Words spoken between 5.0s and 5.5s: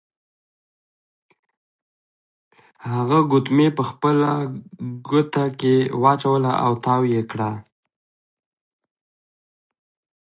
ګوته